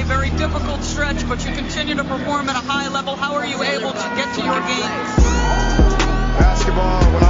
[0.00, 3.16] a very difficult stretch, but you continue to perform at a high level.
[3.16, 5.16] How are you able to get to your games?
[6.38, 7.27] Basketball,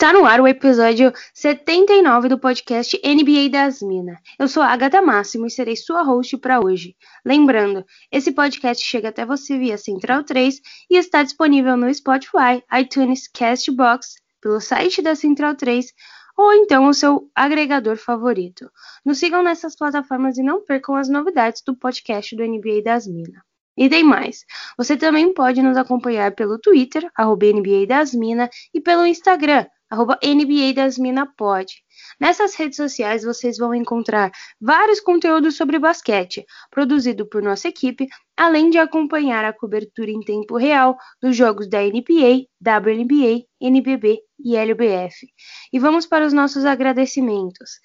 [0.00, 4.20] Está no ar o episódio 79 do podcast NBA das Minas.
[4.38, 6.94] Eu sou a Agatha Máximo e serei sua host para hoje.
[7.26, 13.26] Lembrando, esse podcast chega até você via Central 3 e está disponível no Spotify, iTunes,
[13.26, 15.92] Castbox, pelo site da Central 3
[16.36, 18.70] ou então o seu agregador favorito.
[19.04, 23.42] Nos sigam nessas plataformas e não percam as novidades do podcast do NBA das Minas.
[23.76, 24.44] E tem mais.
[24.76, 30.18] Você também pode nos acompanhar pelo Twitter, arroba NBA das Minas, e pelo Instagram, arroba
[30.22, 31.72] NBA das Minas Pod.
[32.20, 38.70] Nessas redes sociais vocês vão encontrar vários conteúdos sobre basquete, produzido por nossa equipe, além
[38.70, 45.26] de acompanhar a cobertura em tempo real dos jogos da NBA, WNBA, NBB e LBF.
[45.72, 47.80] E vamos para os nossos agradecimentos.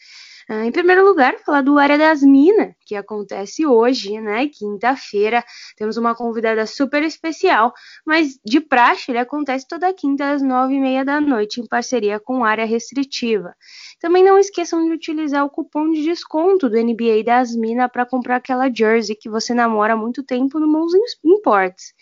[0.50, 5.44] Ah, em primeiro lugar, falar do Área das Minas, que acontece hoje, né, quinta-feira.
[5.78, 7.74] Temos uma convidada super especial,
[8.06, 12.20] mas de praxe ele acontece toda quinta às nove e meia da noite, em parceria
[12.20, 13.56] com Área Restritiva.
[14.02, 18.36] Também não esqueçam de utilizar o cupom de desconto do NBA das Minas para comprar
[18.36, 20.92] aquela jersey que você namora há muito tempo no Mons
[21.24, 21.94] Imports.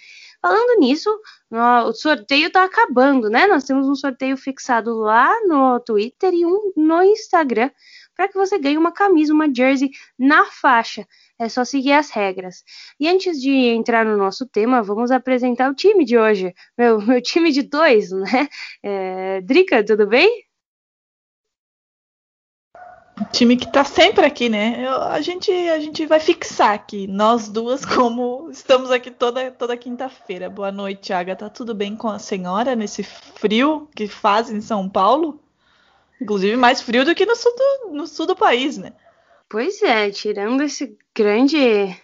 [0.42, 1.08] Falando nisso,
[1.52, 3.46] o sorteio está acabando, né?
[3.46, 7.70] Nós temos um sorteio fixado lá no Twitter e um no Instagram
[8.16, 11.08] para que você ganhe uma camisa, uma jersey na faixa.
[11.40, 12.64] É só seguir as regras.
[13.00, 16.54] E antes de entrar no nosso tema, vamos apresentar o time de hoje.
[16.78, 18.48] Meu, meu time de dois, né?
[18.84, 20.46] É, Drica, tudo bem?
[23.32, 24.86] time que tá sempre aqui, né?
[24.86, 29.78] Eu- a, gente, a gente vai fixar aqui, nós duas, como estamos aqui toda, toda
[29.78, 30.50] quinta-feira.
[30.50, 31.50] Boa noite, Agatha.
[31.50, 35.40] Tudo bem com a senhora nesse frio que faz em São Paulo?
[36.22, 38.94] Inclusive mais frio do que no sul do, no sul do país, né?
[39.50, 41.98] Pois é, tirando esse grande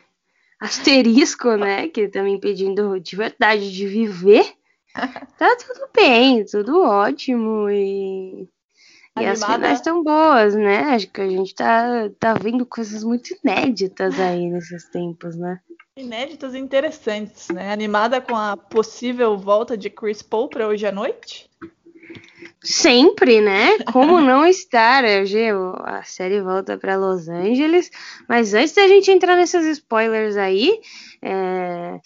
[0.60, 4.54] asterisco, né, que tá me impedindo de verdade de viver,
[5.38, 8.50] tá tudo bem, tudo ótimo e,
[9.18, 9.54] e as Animada?
[9.54, 10.80] finais estão boas, né?
[10.96, 15.60] Acho que a gente tá, tá vendo coisas muito inéditas aí nesses tempos, né?
[15.96, 17.72] Inéditas e interessantes, né?
[17.72, 21.50] Animada com a possível volta de Chris Paul para hoje à noite?
[22.64, 23.78] Sempre, né?
[23.92, 25.04] Como não estar?
[25.04, 25.40] Hoje
[25.84, 27.90] a série volta para Los Angeles.
[28.28, 30.80] Mas antes da gente entrar nesses spoilers aí,
[31.22, 32.00] é,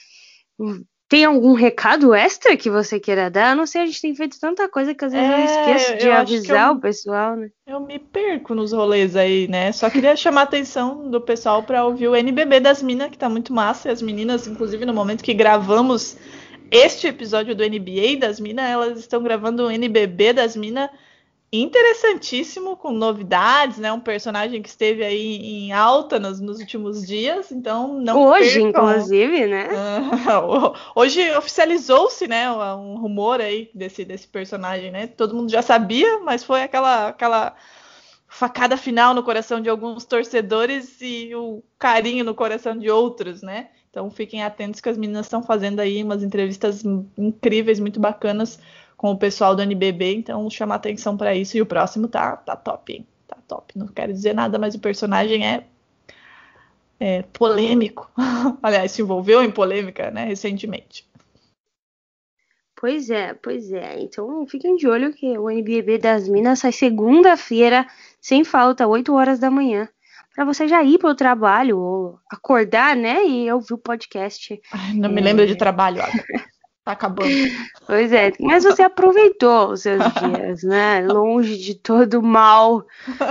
[1.09, 3.51] tem algum recado extra que você queira dar?
[3.51, 5.97] Eu não sei, a gente tem feito tanta coisa que às vezes eu É, esqueço
[5.97, 7.50] de eu avisar eu- o pessoal, né?
[7.67, 9.72] Eu me perco nos rolês aí, né?
[9.72, 13.28] Só queria chamar a atenção do pessoal para ouvir o NBB das Minas, que tá
[13.29, 13.90] muito massa.
[13.90, 16.16] E as meninas, inclusive, no momento que gravamos
[16.72, 20.90] este episódio do NBA das Minas, elas estão gravando o NBB das Minas
[21.54, 23.92] interessantíssimo, com novidades, né?
[23.92, 28.90] Um personagem que esteve aí em alta nos, nos últimos dias, então não Hoje, percam.
[28.90, 29.68] inclusive, né?
[29.70, 35.08] Ah, Hoje oficializou-se, né, um rumor aí desse, desse personagem, né?
[35.08, 37.53] Todo mundo já sabia, mas foi aquela, aquela
[38.30, 43.68] facada final no coração de alguns torcedores e o carinho no coração de outros, né?
[43.91, 46.81] Então fiquem atentos que as meninas estão fazendo aí umas entrevistas
[47.18, 48.57] incríveis, muito bacanas
[48.96, 52.56] com o pessoal do NBB, então chama atenção para isso e o próximo tá tá
[52.56, 53.07] top, hein?
[53.28, 53.78] Tá top.
[53.78, 55.66] Não quero dizer nada, mas o personagem é
[57.02, 58.09] é, polêmico.
[58.63, 61.06] Aliás, se envolveu em polêmica, né, recentemente.
[62.79, 64.00] Pois é, pois é.
[64.00, 67.85] Então fiquem de olho que o NBB das Minas sai segunda-feira,
[68.22, 69.90] sem falta, 8 horas da manhã.
[70.36, 73.25] Pra você já ir pro trabalho, ou acordar, né?
[73.28, 74.59] E ouvir o podcast.
[74.72, 75.23] Ai, não me É.
[75.23, 76.23] lembra de trabalho, Agatha.
[76.84, 77.29] Tá acabando.
[77.85, 81.02] Pois é, mas você aproveitou os seus dias, né?
[81.05, 82.84] Longe de todo o mal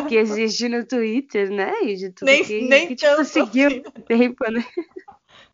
[0.08, 1.72] que existe no Twitter, né?
[1.82, 3.82] E de tudo Nem- que, nem que te tanto conseguiu assim.
[4.06, 4.64] tempo, né?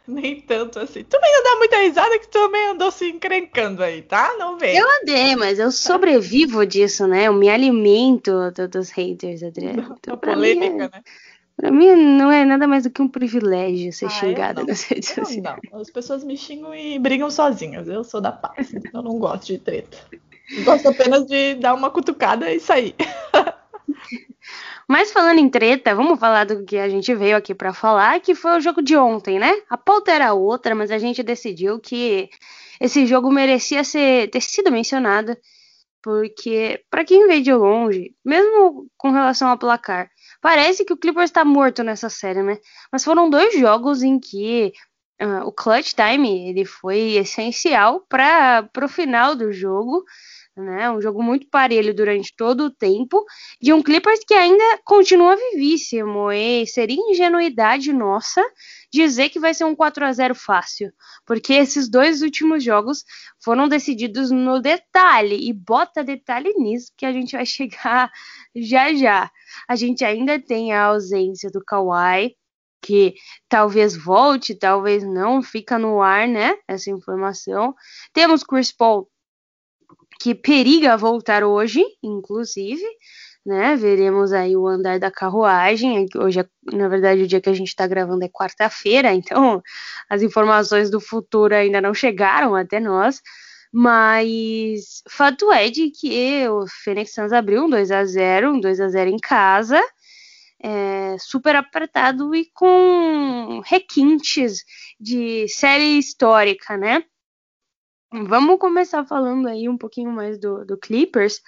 [0.06, 1.02] Nem tanto assim.
[1.04, 4.34] Tu não dá muita risada que tu também andou se encrencando aí, tá?
[4.38, 4.76] Não vem.
[4.76, 7.24] Eu andei, mas eu sobrevivo disso, né?
[7.24, 9.96] Eu me alimento do- dos haters, Adriano.
[9.98, 11.02] Então, mim, polêmica, é- né?
[11.56, 14.66] Pra mim não é nada mais do que um privilégio ser Ah, xingada não.
[14.68, 15.42] nas redes sociais.
[15.72, 15.80] não.
[15.80, 17.88] As pessoas me xingam e brigam sozinhas.
[17.88, 18.72] Eu sou da paz.
[18.92, 19.96] Eu não gosto de treta.
[20.56, 22.94] Eu gosto apenas de dar uma cutucada e sair.
[24.88, 28.34] Mas falando em treta, vamos falar do que a gente veio aqui para falar, que
[28.36, 29.52] foi o jogo de ontem, né?
[29.68, 32.30] A pauta era outra, mas a gente decidiu que
[32.80, 35.36] esse jogo merecia ser, ter sido mencionado,
[36.00, 40.08] porque para quem vê de longe, mesmo com relação ao placar,
[40.46, 42.60] parece que o Clippers está morto nessa série, né?
[42.92, 44.72] Mas foram dois jogos em que
[45.20, 50.04] uh, o clutch time ele foi essencial para o final do jogo
[50.56, 50.90] né?
[50.90, 53.24] Um jogo muito parelho durante todo o tempo,
[53.60, 56.32] de um Clippers que ainda continua vivíssimo.
[56.32, 58.42] E seria ingenuidade nossa
[58.92, 60.92] dizer que vai ser um 4 a 0 fácil,
[61.26, 63.04] porque esses dois últimos jogos
[63.42, 68.10] foram decididos no detalhe, e bota detalhe nisso que a gente vai chegar
[68.54, 69.30] já já.
[69.68, 72.34] A gente ainda tem a ausência do Kawhi,
[72.82, 73.14] que
[73.48, 76.56] talvez volte, talvez não, fica no ar, né?
[76.68, 77.74] Essa informação.
[78.12, 79.08] Temos Chris Paul
[80.20, 82.84] que periga voltar hoje, inclusive,
[83.44, 83.76] né?
[83.76, 86.06] Veremos aí o andar da carruagem.
[86.16, 89.62] Hoje, é, na verdade, o dia que a gente está gravando é quarta-feira, então
[90.10, 93.20] as informações do futuro ainda não chegaram até nós.
[93.72, 98.80] Mas fato é de que o Phoenix Suns abriu um 2 a 0 um 2
[98.80, 99.82] a 0 em casa,
[100.62, 104.64] é, super apertado e com requintes
[104.98, 107.04] de série histórica, né?
[108.24, 111.40] Vamos começar falando aí um pouquinho mais do, do Clippers,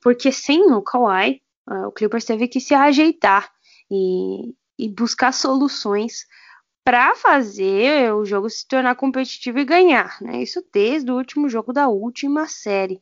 [0.00, 3.50] porque sem o Kawhi, uh, o Clippers teve que se ajeitar
[3.90, 6.26] e, e buscar soluções
[6.84, 10.42] para fazer o jogo se tornar competitivo e ganhar, né?
[10.42, 13.00] Isso desde o último jogo da última série.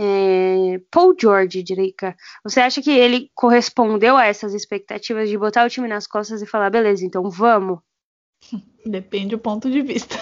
[0.00, 5.68] É, Paul George, Drica, você acha que ele correspondeu a essas expectativas de botar o
[5.68, 7.80] time nas costas e falar, beleza, então vamos?
[8.86, 10.14] Depende do ponto de vista.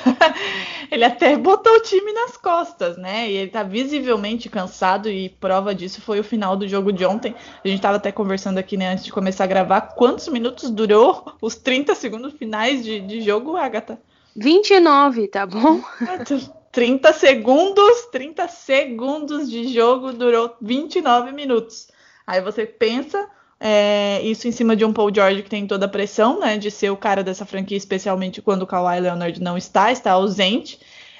[0.90, 3.30] Ele até botou o time nas costas, né?
[3.30, 7.34] E ele tá visivelmente cansado e prova disso foi o final do jogo de ontem.
[7.64, 11.32] A gente tava até conversando aqui, né, antes de começar a gravar, quantos minutos durou
[11.40, 13.98] os 30 segundos finais de, de jogo, Agatha?
[14.34, 15.80] 29, tá bom?
[16.72, 21.88] 30 segundos, 30 segundos de jogo durou 29 minutos.
[22.26, 23.26] Aí você pensa
[23.58, 26.70] é, isso em cima de um Paul George que tem toda a pressão, né, de
[26.70, 30.78] ser o cara dessa franquia, especialmente quando o Kawhi Leonard não está, está ausente,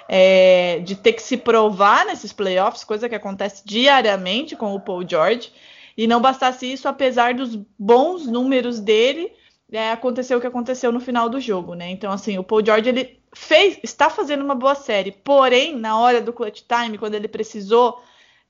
[0.09, 5.07] é, de ter que se provar nesses playoffs, coisa que acontece diariamente com o Paul
[5.09, 5.51] George.
[5.97, 9.33] E não bastasse isso, apesar dos bons números dele,
[9.73, 11.91] é, aconteceu o que aconteceu no final do jogo, né?
[11.91, 16.21] Então, assim, o Paul George ele fez, está fazendo uma boa série, porém, na hora
[16.21, 18.01] do clutch time, quando ele precisou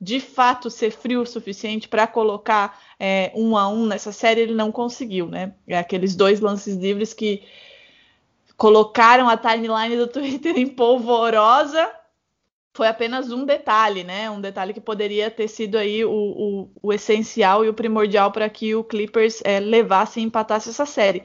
[0.01, 4.55] de fato ser frio o suficiente para colocar é, um a um nessa série, ele
[4.55, 5.55] não conseguiu, né?
[5.67, 7.43] É aqueles dois lances livres que
[8.57, 11.91] colocaram a timeline do Twitter em polvorosa.
[12.75, 14.31] Foi apenas um detalhe, né?
[14.31, 18.51] Um detalhe que poderia ter sido aí o, o, o essencial e o primordial para
[18.51, 21.23] que o Clippers é, levasse e empatasse essa série.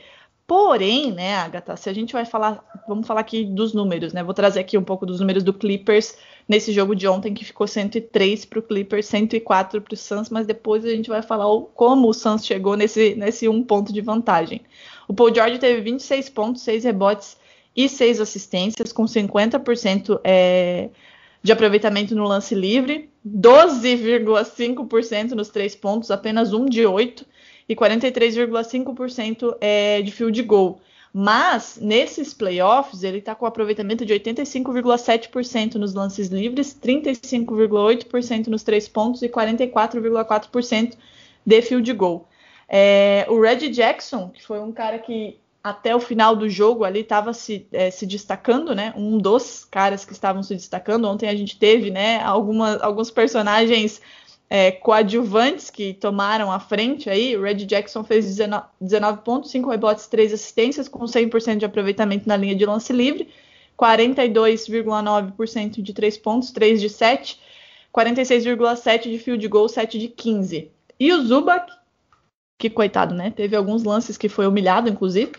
[0.51, 4.21] Porém, né, Agatha, se a gente vai falar, vamos falar aqui dos números, né?
[4.21, 7.65] Vou trazer aqui um pouco dos números do Clippers nesse jogo de ontem, que ficou
[7.65, 11.61] 103 para o Clippers, 104 para o Suns, mas depois a gente vai falar o,
[11.61, 14.59] como o Suns chegou nesse, nesse um ponto de vantagem.
[15.07, 17.37] O Paul George teve 26 pontos, 6 rebotes
[17.73, 20.89] e 6 assistências, com 50% é,
[21.41, 27.30] de aproveitamento no lance livre, 12,5% nos três pontos, apenas um de 8
[27.71, 30.81] e 43,5% é, de field goal.
[31.13, 38.89] Mas nesses playoffs ele está com aproveitamento de 85,7% nos lances livres, 35,8% nos três
[38.89, 40.97] pontos e 44,4%
[41.45, 42.27] de field goal.
[42.67, 47.01] É, o Red Jackson, que foi um cara que até o final do jogo ali
[47.01, 48.93] estava se, é, se destacando, né?
[48.97, 51.05] Um dos caras que estavam se destacando.
[51.05, 52.21] Ontem a gente teve, né?
[52.21, 54.01] Alguma, alguns personagens
[54.53, 57.37] é, coadjuvantes que tomaram a frente aí.
[57.37, 62.35] Red Jackson fez 19, 19 pontos, 5 rebotes, 3 assistências, com 100% de aproveitamento na
[62.35, 63.29] linha de lance livre,
[63.79, 67.39] 42,9% de 3 pontos, 3 de 7,
[67.95, 70.69] 46,7% de field goal, 7 de 15.
[70.99, 71.71] E o Zubac,
[72.59, 73.31] que coitado, né?
[73.31, 75.31] Teve alguns lances que foi humilhado, inclusive.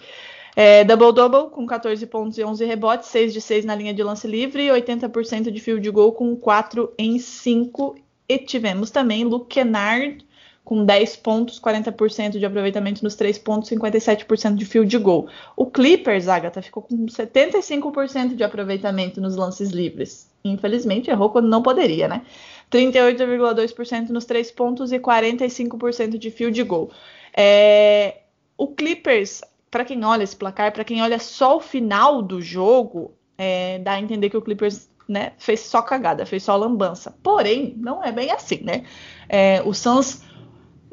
[0.57, 4.27] É, Double-double com 14 pontos e 11 rebotes, 6 de 6 na linha de lance
[4.27, 7.97] livre, 80% de field goal com 4 em 5
[8.39, 10.25] tivemos também Luke Kennard
[10.65, 15.29] com 10 pontos, 40% de aproveitamento nos 3 pontos, 57% de field goal.
[15.57, 20.31] O Clippers, Agatha, ficou com 75% de aproveitamento nos lances livres.
[20.45, 22.23] Infelizmente, errou quando não poderia, né?
[22.71, 26.91] 38,2% nos 3 pontos e 45% de field goal.
[27.37, 28.21] É...
[28.57, 33.13] O Clippers, para quem olha esse placar, para quem olha só o final do jogo,
[33.37, 33.79] é...
[33.81, 37.15] dá a entender que o Clippers né, fez só cagada, fez só lambança.
[37.23, 38.85] Porém, não é bem assim, né?
[39.29, 40.23] É, o Suns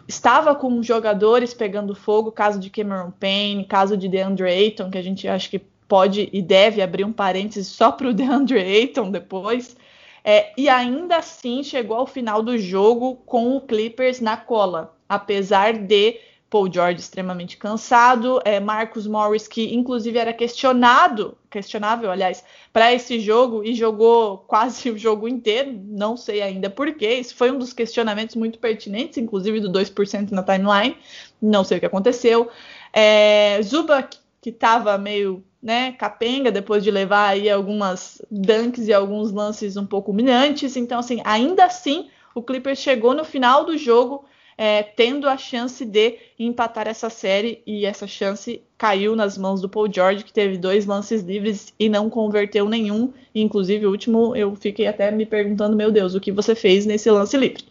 [0.08, 5.04] estava com jogadores pegando fogo, caso de Cameron Payne, caso de DeAndre Ayton, que a
[5.04, 9.76] gente acha que pode e deve abrir um parênteses só para o DeAndre Ayton depois.
[10.24, 15.74] É, e ainda assim chegou ao final do jogo com o Clippers na cola, apesar
[15.74, 22.94] de Paul George extremamente cansado, é, Marcus Morris que inclusive era questionado, questionável, aliás, para
[22.94, 27.60] esse jogo e jogou quase o jogo inteiro, não sei ainda porquê, isso foi um
[27.60, 30.98] dos questionamentos muito pertinentes, inclusive do 2% na timeline,
[31.42, 32.50] não sei o que aconteceu.
[32.92, 39.32] É, Zubac, que estava meio né, capenga depois de levar aí algumas dunks e alguns
[39.32, 40.78] lances um pouco humilhantes.
[40.78, 44.26] Então, assim, ainda assim, o Clippers chegou no final do jogo
[44.62, 49.70] é, tendo a chance de empatar essa série e essa chance caiu nas mãos do
[49.70, 53.14] Paul George, que teve dois lances livres e não converteu nenhum.
[53.34, 57.10] Inclusive, o último eu fiquei até me perguntando, meu Deus, o que você fez nesse
[57.10, 57.64] lance livre?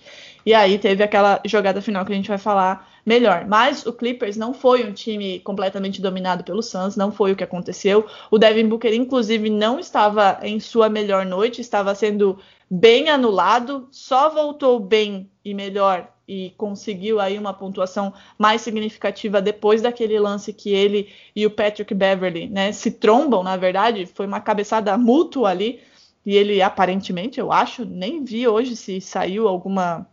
[0.47, 3.45] E aí teve aquela jogada final que a gente vai falar melhor.
[3.47, 7.45] Mas o Clippers não foi um time completamente dominado pelo Suns, não foi o que
[7.45, 8.07] aconteceu.
[8.30, 12.38] O Devin Booker, inclusive, não estava em sua melhor noite, estava sendo
[12.71, 19.80] bem anulado, só voltou bem e melhor e conseguiu aí uma pontuação mais significativa depois
[19.80, 24.40] daquele lance que ele e o Patrick Beverly né, se trombam, na verdade, foi uma
[24.40, 25.80] cabeçada mútua ali,
[26.26, 30.06] e ele aparentemente, eu acho, nem vi hoje se saiu alguma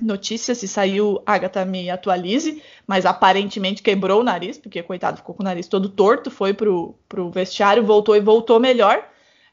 [0.00, 5.42] notícia se saiu, Agatha me atualize, mas aparentemente quebrou o nariz, porque coitado ficou com
[5.42, 9.04] o nariz todo torto, foi pro, pro vestiário, voltou e voltou melhor,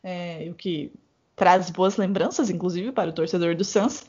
[0.03, 0.91] é, o que
[1.35, 4.05] traz boas lembranças, inclusive, para o torcedor do Suns.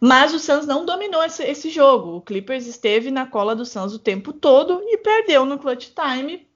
[0.00, 2.16] Mas o Suns não dominou esse, esse jogo.
[2.16, 6.46] O Clippers esteve na cola do Suns o tempo todo e perdeu no clutch time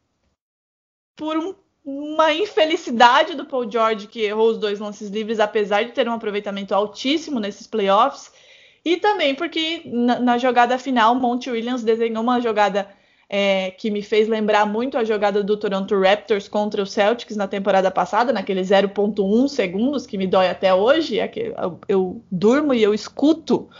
[1.16, 1.54] por um,
[1.84, 6.12] uma infelicidade do Paul George, que errou os dois lances livres, apesar de ter um
[6.12, 8.30] aproveitamento altíssimo nesses playoffs
[8.84, 12.88] e também porque na, na jogada final, Monty Williams desenhou uma jogada
[13.32, 17.46] é, que me fez lembrar muito a jogada do Toronto Raptors contra o Celtics na
[17.46, 21.20] temporada passada, naquele 0.1 segundos que me dói até hoje.
[21.20, 23.70] É que eu, eu, durmo e eu escuto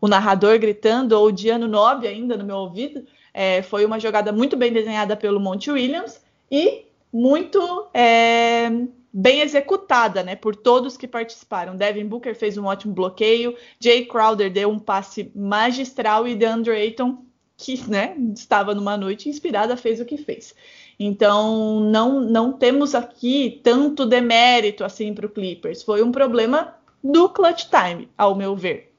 [0.00, 3.04] o narrador gritando, ou o Diano 9 ainda no meu ouvido.
[3.34, 8.70] É, foi uma jogada muito bem desenhada pelo Monty Williams e muito é,
[9.12, 11.74] bem executada, né, por todos que participaram.
[11.74, 17.18] Devin Booker fez um ótimo bloqueio, Jay Crowder deu um passe magistral e DeAndre Ayton,
[17.62, 20.52] que, né, estava numa noite inspirada, fez o que fez.
[20.98, 25.82] Então, não não temos aqui tanto demérito assim para o Clippers.
[25.82, 28.92] Foi um problema do clutch time, ao meu ver.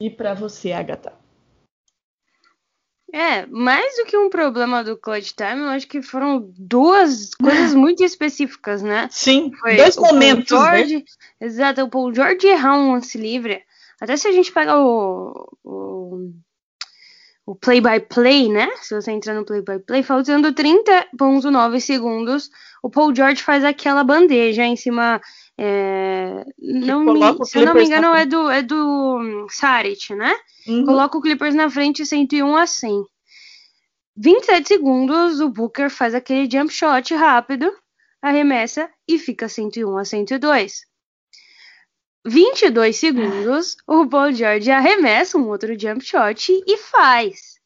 [0.00, 1.12] E para você, Agatha?
[3.14, 7.74] É, mais do que um problema do Clutch Time, eu acho que foram duas coisas
[7.76, 9.06] muito específicas, né?
[9.10, 10.78] Sim, Foi dois momentos, né?
[10.78, 11.04] George, né?
[11.38, 13.62] Exato, o Paul George errar um lance livre.
[14.00, 16.32] Até se a gente pega o, o,
[17.44, 18.70] o play-by-play, né?
[18.80, 22.50] Se você entrar no play-by-play, faltando 30.9 segundos,
[22.82, 25.20] o Paul George faz aquela bandeja em cima
[25.58, 30.34] é, não me, se eu não me engano, é do, é do Saric, né?
[30.66, 30.84] Uhum.
[30.84, 33.04] Coloca o Clippers na frente 101 a 100.
[34.16, 37.72] 27 segundos, o Booker faz aquele jump shot rápido,
[38.20, 40.91] arremessa e fica 101 a 102.
[42.24, 47.60] 22 segundos, o Paul George arremessa um outro jump shot e faz.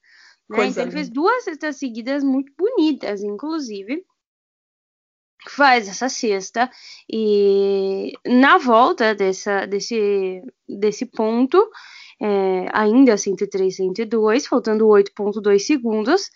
[0.48, 0.66] Né?
[0.66, 4.04] Então ele fez duas cestas seguidas muito bonitas, inclusive
[5.48, 6.70] faz essa cesta
[7.10, 11.70] e na volta dessa, desse, desse ponto,
[12.20, 16.30] é, ainda 103, 102, faltando 8.2 segundos,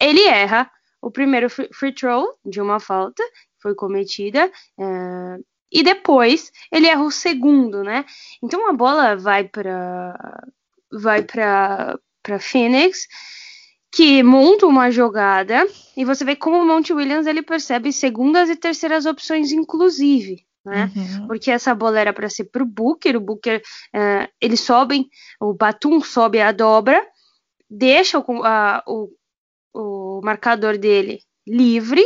[0.00, 0.70] ele erra
[1.02, 5.38] o primeiro free throw de uma falta que foi cometida é,
[5.74, 8.04] e depois ele erra o segundo, né?
[8.40, 10.46] Então a bola vai para
[10.92, 13.08] vai para para Phoenix
[13.90, 15.66] que monta uma jogada
[15.96, 20.44] e você vê como o Monte Williams ele percebe segundas e terceiras opções, inclusive.
[20.64, 20.90] Né?
[20.96, 21.26] Uhum.
[21.26, 23.62] Porque essa bola era para ser para o Booker, o Booker
[23.94, 27.06] uh, eles sobem, o Batum sobe a dobra,
[27.68, 29.10] deixa o, a, o,
[29.74, 32.02] o marcador dele livre,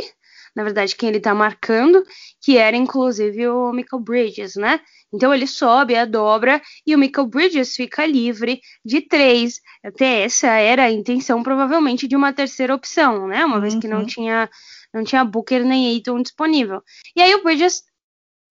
[0.54, 2.04] na verdade, quem ele está marcando,
[2.42, 4.80] que era inclusive o Michael Bridges, né?
[5.12, 9.60] Então ele sobe a dobra e o Michael Bridges fica livre de três.
[9.82, 13.44] Até essa era a intenção, provavelmente, de uma terceira opção, né?
[13.44, 13.60] Uma uhum.
[13.62, 14.06] vez que não uhum.
[14.06, 14.50] tinha,
[14.92, 16.82] não tinha Booker nem Aiton disponível.
[17.16, 17.82] E aí o Bridges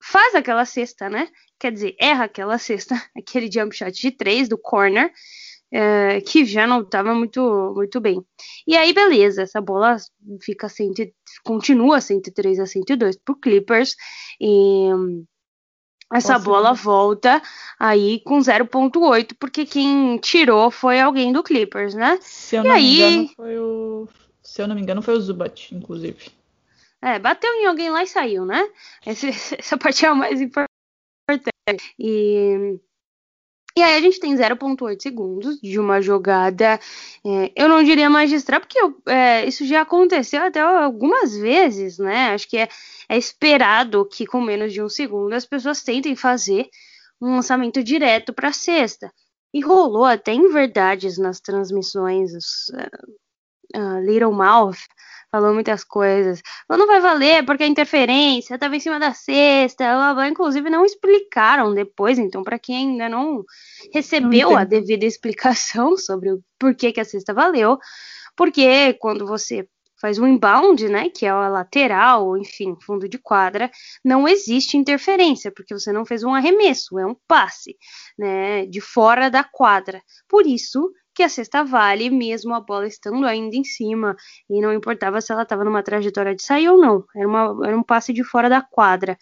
[0.01, 1.27] faz aquela cesta, né?
[1.60, 5.12] Quer dizer, erra aquela cesta, aquele jump shot de três do corner.
[5.71, 8.24] É, que já não estava muito, muito bem.
[8.65, 9.97] E aí, beleza, essa bola
[10.41, 11.01] fica cento,
[11.43, 13.95] continua 103 a 102 por Clippers.
[14.39, 14.88] E
[16.13, 17.41] essa Posso- bola volta
[17.77, 22.17] aí com 0.8, porque quem tirou foi alguém do Clippers, né?
[22.21, 24.07] Se eu E não aí- me engano, foi o.
[24.41, 26.31] Se eu não me engano, foi o Zubat, inclusive.
[27.01, 28.65] É, bateu em alguém lá e saiu, né?
[29.05, 29.27] Esse-
[29.62, 30.69] essa parte é a mais importante.
[32.00, 32.79] E,
[33.77, 36.79] e aí a gente tem 0.8 segundos de uma jogada,
[37.25, 42.31] é, eu não diria magistral, porque eu- é, isso já aconteceu até algumas vezes, né?
[42.34, 42.67] Acho que é,
[43.10, 46.67] é esperado que com menos de um segundo as pessoas tentem fazer
[47.22, 49.12] um lançamento direto para a cesta.
[49.53, 52.72] E rolou até em verdades nas transmissões, os,
[53.75, 54.77] ah, Little Mouth
[55.31, 56.41] falou muitas coisas.
[56.69, 60.27] Não vai valer porque a interferência estava em cima da cesta, blá, blá.
[60.27, 63.43] inclusive não explicaram depois, então para quem ainda não
[63.93, 67.77] recebeu Não a devida explicação sobre o porquê que a cesta valeu,
[68.36, 69.67] porque quando você
[70.00, 73.69] faz um inbound, né, que é a lateral, enfim, fundo de quadra,
[74.05, 77.75] não existe interferência, porque você não fez um arremesso, é um passe,
[78.17, 80.01] né, de fora da quadra.
[80.27, 84.15] Por isso que a cesta vale, mesmo a bola estando ainda em cima,
[84.47, 87.75] e não importava se ela estava numa trajetória de sair ou não, era, uma, era
[87.75, 89.17] um passe de fora da quadra.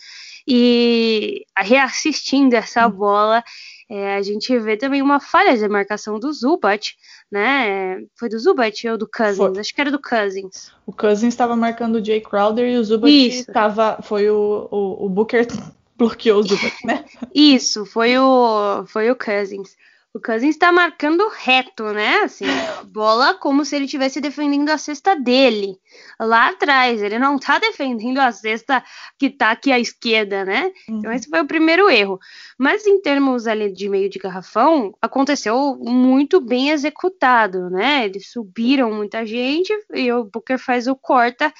[0.45, 3.41] E reassistindo essa bola,
[3.89, 6.97] é, a gente vê também uma falha de marcação do Zubat,
[7.31, 8.01] né?
[8.19, 9.37] Foi do Zubat ou do Cousins?
[9.37, 9.57] Foi.
[9.57, 10.73] Acho que era do Cousins.
[10.85, 13.53] O Cousins estava marcando o Jay Crowder e o Zubat Isso.
[13.53, 13.99] tava.
[14.01, 15.47] Foi o, o, o Booker
[15.95, 17.05] bloqueou o Zubat, né?
[17.33, 19.77] Isso, foi o, foi o Cousins.
[20.15, 22.19] O Cousins tá marcando reto, né?
[22.19, 22.45] Assim,
[22.86, 25.77] bola como se ele estivesse defendendo a cesta dele.
[26.17, 28.81] Lá atrás, ele não tá defendendo a cesta
[29.19, 30.72] que tá aqui à esquerda, né?
[30.88, 32.17] Então esse foi o primeiro erro.
[32.57, 38.05] Mas em termos ali de meio de garrafão, aconteceu muito bem executado, né?
[38.05, 41.53] Eles subiram muita gente e o Booker faz o corta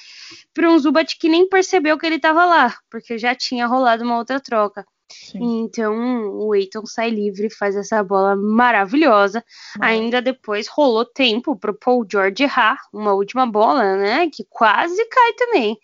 [0.54, 4.16] para um Zubat que nem percebeu que ele tava lá, porque já tinha rolado uma
[4.16, 4.86] outra troca.
[5.08, 5.64] Sim.
[5.64, 5.94] Então
[6.38, 9.44] o Eiton sai livre, faz essa bola maravilhosa.
[9.80, 14.28] Ainda depois rolou tempo pro Paul George errar uma última bola, né?
[14.30, 15.76] Que quase cai também.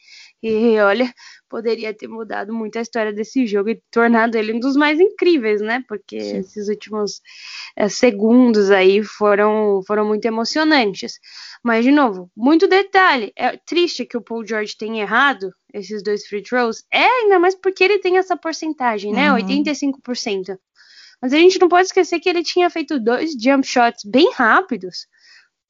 [0.42, 1.12] E olha,
[1.48, 5.60] poderia ter mudado muito a história desse jogo e tornado ele um dos mais incríveis,
[5.60, 5.84] né?
[5.86, 6.38] Porque Sim.
[6.38, 7.20] esses últimos
[7.76, 11.20] eh, segundos aí foram, foram muito emocionantes.
[11.62, 13.32] Mas, de novo, muito detalhe.
[13.36, 16.84] É triste que o Paul George tenha errado esses dois free throws.
[16.90, 19.32] É ainda mais porque ele tem essa porcentagem, né?
[19.32, 19.38] Uhum.
[19.38, 20.58] 85%.
[21.20, 25.06] Mas a gente não pode esquecer que ele tinha feito dois jump shots bem rápidos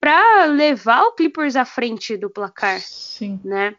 [0.00, 3.38] para levar o Clippers à frente do placar, Sim.
[3.44, 3.76] né?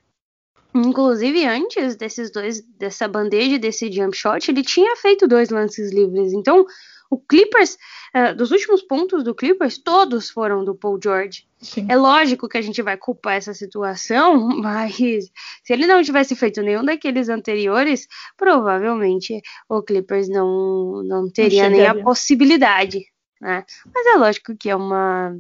[0.73, 6.33] Inclusive, antes desses dois, dessa bandeja, desse jump shot, ele tinha feito dois lances livres.
[6.33, 6.65] Então,
[7.13, 7.78] o Clippers,
[8.13, 11.47] eh, dos últimos pontos do Clippers, todos foram do Paul George.
[11.62, 11.86] Sim.
[11.88, 14.95] É lógico que a gente vai culpar essa situação, mas
[15.63, 21.86] se ele não tivesse feito nenhum daqueles anteriores, provavelmente o Clippers não, não teria nem
[21.86, 23.06] a possibilidade.
[23.39, 23.63] Né?
[23.93, 25.38] Mas é lógico que é uma,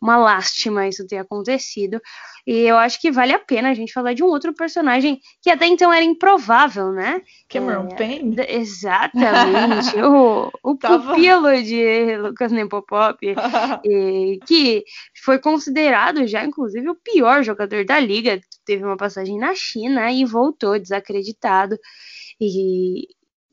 [0.00, 2.00] uma lástima isso ter acontecido.
[2.46, 5.50] E eu acho que vale a pena a gente falar de um outro personagem que
[5.50, 7.20] até então era improvável, né?
[7.48, 8.34] Cameron É, Payne.
[8.36, 9.96] D- Exatamente.
[10.02, 13.18] o o Tava- pupilo de Lucas Nepopop
[13.84, 14.84] e que
[15.24, 18.40] foi considerado já, inclusive, o pior jogador da liga.
[18.64, 21.76] Teve uma passagem na China e voltou desacreditado.
[22.40, 23.08] E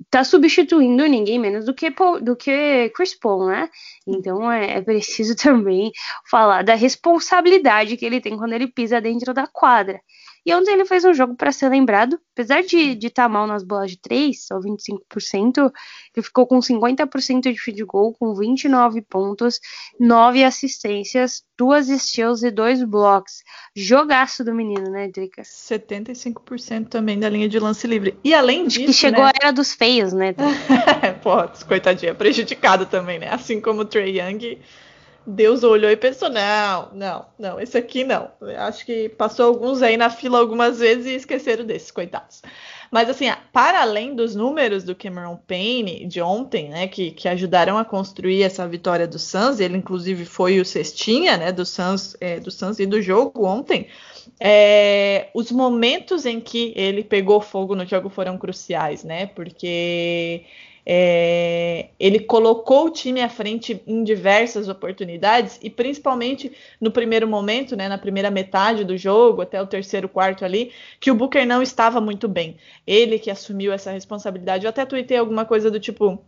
[0.10, 1.90] tá substituindo ninguém menos do que,
[2.22, 3.70] do que Chris Paul, né?
[4.06, 5.92] Então é, é preciso também
[6.30, 10.00] falar da responsabilidade que ele tem quando ele pisa dentro da quadra.
[10.46, 13.90] E ontem ele fez um jogo para ser lembrado, apesar de estar mal nas bolas
[13.90, 15.72] de 3, só 25%,
[16.16, 19.60] ele ficou com 50% de field goal, com 29 pontos,
[20.00, 23.44] 9 assistências, 2 steals e 2 blocks.
[23.76, 25.42] Jogaço do menino, né, Drica?
[25.42, 28.16] 75% também da linha de lance livre.
[28.24, 29.32] E além disso, que chegou né?
[29.32, 30.36] a era dos feios, né?
[31.24, 31.36] Pô,
[31.68, 33.30] coitadinha, prejudicado também, né?
[33.32, 34.60] Assim como o Trey Young,
[35.26, 38.30] Deus olhou e pensou: não, não, não, esse aqui não.
[38.58, 42.42] Acho que passou alguns aí na fila algumas vezes e esqueceram desses, coitados.
[42.92, 47.78] Mas assim, para além dos números do Cameron Payne de ontem, né, que, que ajudaram
[47.78, 52.40] a construir essa vitória do Suns, ele inclusive foi o cestinha, né, do Suns, é,
[52.40, 53.88] do Suns e do jogo ontem.
[54.40, 59.28] É, os momentos em que ele pegou fogo no jogo foram cruciais, né?
[59.28, 60.44] Porque
[60.86, 67.76] é, ele colocou o time à frente em diversas oportunidades e principalmente no primeiro momento,
[67.76, 71.62] né, na primeira metade do jogo, até o terceiro quarto ali, que o Booker não
[71.62, 72.58] estava muito bem.
[72.86, 74.66] Ele que assumiu essa responsabilidade.
[74.66, 76.24] Eu até tuitei alguma coisa do tipo.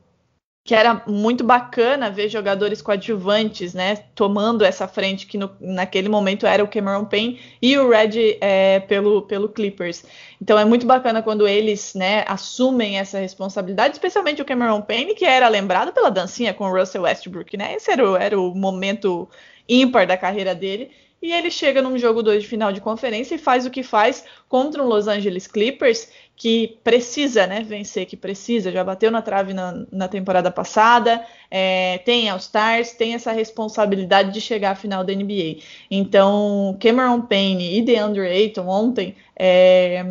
[0.67, 6.45] Que era muito bacana ver jogadores coadjuvantes, né, tomando essa frente que no, naquele momento
[6.45, 10.03] era o Cameron Payne e o Red é, pelo, pelo Clippers.
[10.41, 15.23] Então é muito bacana quando eles, né, assumem essa responsabilidade, especialmente o Cameron Payne, que
[15.23, 17.75] era lembrado pela dancinha com o Russell Westbrook, né?
[17.75, 19.25] Esse era o, era o momento
[19.69, 20.91] ímpar da carreira dele.
[21.21, 24.23] E ele chega num jogo 2 de final de conferência e faz o que faz
[24.47, 29.55] contra um Los Angeles Clippers que precisa né, vencer, que precisa, já bateu na trave
[29.55, 35.11] na, na temporada passada, é, tem All-Stars, tem essa responsabilidade de chegar à final da
[35.11, 35.57] NBA.
[35.89, 40.05] Então, Cameron Payne e DeAndre Ayton ontem é,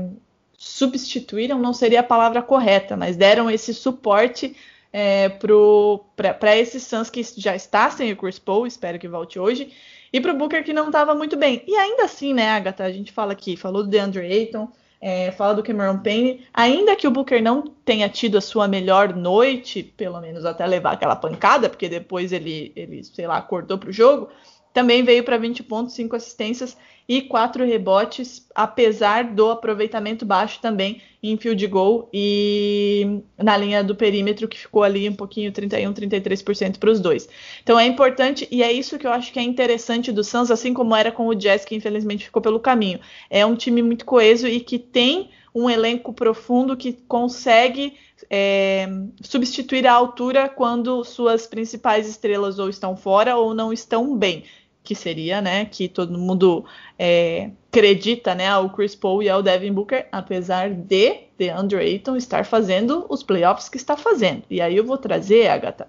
[0.59, 4.57] substituíram, não seria a palavra correta, mas deram esse suporte
[4.93, 9.71] é, para esse Suns que já está sem o Chris Paul, espero que volte hoje,
[10.17, 11.63] e para o Booker que não estava muito bem.
[11.67, 14.67] E ainda assim, né, Agatha, a gente fala aqui, falou do DeAndre Ayton,
[14.99, 19.15] é, fala do Cameron Payne, ainda que o Booker não tenha tido a sua melhor
[19.15, 23.91] noite, pelo menos até levar aquela pancada, porque depois ele, ele sei lá, acordou para
[23.91, 24.31] o jogo,
[24.73, 31.03] também veio para 20 pontos, 5 assistências e 4 rebotes, apesar do aproveitamento baixo também
[31.23, 33.16] em field goal e
[33.47, 37.29] na linha do perímetro, que ficou ali um pouquinho 31, 33% para os dois.
[37.63, 40.75] Então é importante e é isso que eu acho que é interessante do Suns, assim
[40.75, 42.99] como era com o Jazz, que infelizmente ficou pelo caminho.
[43.31, 47.95] É um time muito coeso e que tem um elenco profundo que consegue
[48.29, 48.89] é,
[49.21, 54.43] substituir a altura quando suas principais estrelas ou estão fora ou não estão bem
[54.83, 56.65] que seria, né, que todo mundo
[56.97, 62.45] é, acredita, né, ao Chris Paul e ao Devin Booker, apesar de DeAndre Ayton estar
[62.45, 64.43] fazendo os playoffs que está fazendo.
[64.51, 65.89] E aí eu vou trazer, Agatha,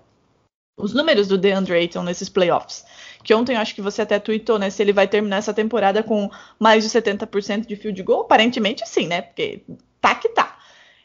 [0.78, 2.86] os números do DeAndre Ayton nesses playoffs.
[3.24, 6.04] Que ontem eu acho que você até tweetou, né, se ele vai terminar essa temporada
[6.04, 6.30] com
[6.60, 8.22] mais de 70% de field goal.
[8.22, 9.64] Aparentemente sim, né, porque
[10.00, 10.58] tá que tá.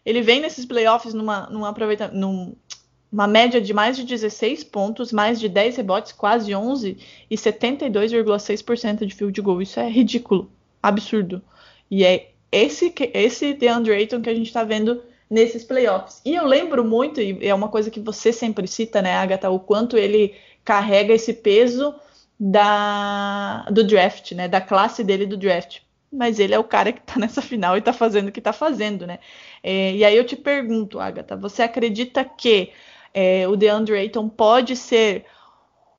[0.05, 1.75] Ele vem nesses playoffs numa, numa
[2.13, 2.55] num,
[3.11, 6.97] uma média de mais de 16 pontos, mais de 10 rebotes, quase 11
[7.31, 9.63] e 72,6% de field goal.
[9.63, 10.51] Isso é ridículo,
[10.83, 11.43] absurdo.
[11.91, 16.21] E é esse esse DeAndre Ayton que a gente está vendo nesses playoffs.
[16.25, 19.59] E eu lembro muito, e é uma coisa que você sempre cita, né, Agatha, o
[19.59, 21.95] quanto ele carrega esse peso
[22.39, 25.81] da do draft, né, da classe dele do draft.
[26.13, 28.53] Mas ele é o cara que está nessa final e está fazendo o que está
[28.53, 29.19] fazendo, né?
[29.63, 32.71] É, e aí eu te pergunto, Agatha, você acredita que
[33.15, 35.25] é, o DeAndre Ayton pode ser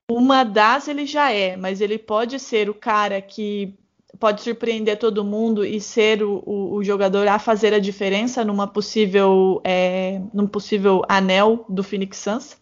[0.10, 3.74] uma das, ele já é, mas ele pode ser o cara que
[4.20, 8.68] pode surpreender todo mundo e ser o, o, o jogador a fazer a diferença numa
[8.68, 12.58] possível, é, num possível anel do Phoenix Suns?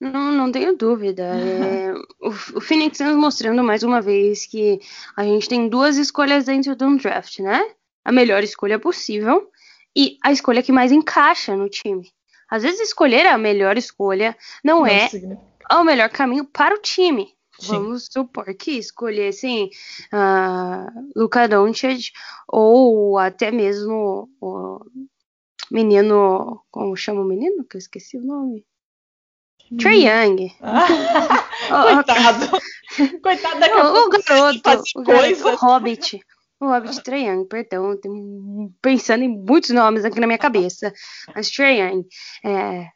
[0.00, 1.32] Não, não tenho dúvida.
[1.82, 4.80] É, o, o, Phoenix Suns mostrando mais uma vez que
[5.16, 7.60] a gente tem duas escolhas dentro de um draft, né?
[8.04, 9.50] A melhor escolha possível
[9.96, 12.10] e a escolha que mais encaixa no time.
[12.50, 15.08] Às vezes escolher a melhor escolha não, não é
[15.72, 17.32] o melhor caminho para o time.
[17.62, 17.74] Sim.
[17.74, 19.70] Vamos supor que escolhessem
[20.12, 22.10] uh, Luka Doncic
[22.48, 24.80] ou até mesmo o
[25.70, 27.64] menino, como chama o menino?
[27.64, 28.64] Que eu esqueci o nome.
[29.70, 29.76] Hum.
[29.76, 30.52] Trey Young.
[30.60, 30.86] Ah,
[31.94, 32.60] coitado.
[33.22, 36.20] Coitado daquele o, o garoto, o garoto, o Hobbit.
[36.60, 37.98] O Hobbit Trae Young, perdão,
[38.82, 40.92] pensando em muitos nomes aqui na minha cabeça.
[41.34, 42.06] Mas Trae Young,
[42.44, 42.88] é,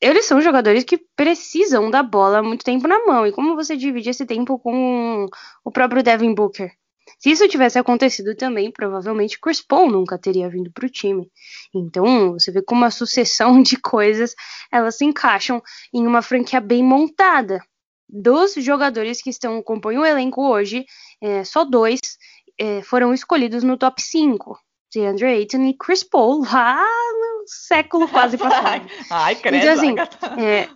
[0.00, 3.26] eles são jogadores que precisam da bola muito tempo na mão.
[3.26, 5.26] E como você divide esse tempo com
[5.64, 6.70] o próprio Devin Booker?
[7.18, 11.28] Se isso tivesse acontecido também, provavelmente Chris Paul nunca teria vindo para o time.
[11.74, 14.34] Então, você vê como uma sucessão de coisas
[14.70, 17.60] elas se encaixam em uma franquia bem montada.
[18.08, 20.86] Dos jogadores que estão compõem o elenco hoje,
[21.20, 22.00] é, só dois
[22.58, 24.58] é, foram escolhidos no top 5.
[24.94, 28.86] DeAndre Ayton e Chris Paul lá no século quase passado.
[29.10, 29.56] Ai, credo.
[29.56, 29.94] Então, assim,
[30.40, 30.68] é,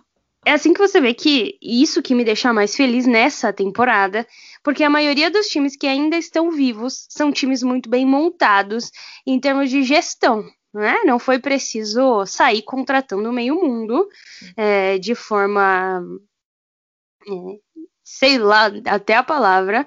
[0.45, 4.27] é assim que você vê que isso que me deixa mais feliz nessa temporada,
[4.63, 8.91] porque a maioria dos times que ainda estão vivos são times muito bem montados
[9.25, 10.43] em termos de gestão.
[10.73, 11.01] Né?
[11.05, 14.09] Não foi preciso sair contratando meio mundo
[14.57, 16.01] é, de forma,
[17.27, 17.33] é,
[18.03, 19.85] sei lá, até a palavra,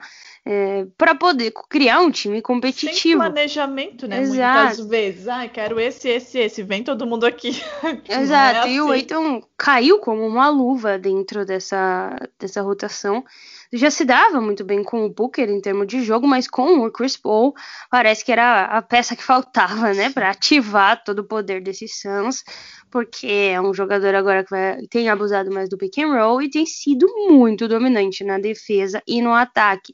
[0.49, 2.95] é, para poder criar um time competitivo.
[2.95, 4.23] Sem planejamento, né?
[4.23, 4.77] Exato.
[4.77, 5.27] Muitas vezes.
[5.27, 6.63] Ah, quero esse, esse, esse.
[6.63, 7.49] Vem todo mundo aqui.
[8.09, 8.59] Exato.
[8.59, 8.75] É assim.
[8.75, 13.25] E o Eiton caiu como uma luva dentro dessa, dessa rotação.
[13.73, 16.93] Já se dava muito bem com o Booker em termos de jogo, mas com o
[16.93, 17.53] Chris Paul
[17.91, 20.11] parece que era a peça que faltava, né?
[20.11, 22.45] Para ativar todo o poder desses Suns.
[22.89, 26.49] Porque é um jogador agora que vai, tem abusado mais do pick and roll e
[26.49, 29.93] tem sido muito dominante na defesa e no ataque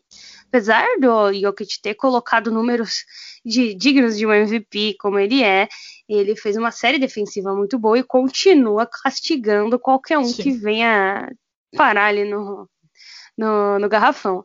[0.52, 3.06] apesar do Jokic ter colocado números
[3.42, 5.66] de, dignos de um MVP como ele é,
[6.06, 10.42] ele fez uma série defensiva muito boa e continua castigando qualquer um Sim.
[10.42, 11.26] que venha
[11.74, 12.68] parar ali no,
[13.36, 14.44] no, no garrafão.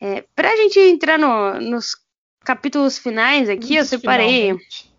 [0.00, 1.96] É, para a gente entrar no, nos
[2.44, 4.92] capítulos finais aqui, eu separei Finalmente.